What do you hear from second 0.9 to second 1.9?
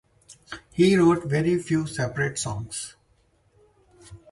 wrote very few